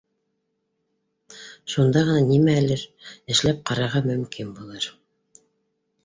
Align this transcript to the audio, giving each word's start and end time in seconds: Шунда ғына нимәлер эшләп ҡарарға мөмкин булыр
Шунда 1.73 2.01
ғына 2.07 2.23
нимәлер 2.29 2.85
эшләп 3.35 3.61
ҡарарға 3.71 4.01
мөмкин 4.07 4.55
булыр 4.61 4.89